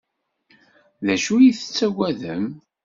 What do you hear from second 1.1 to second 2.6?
acu ay tettaggadem?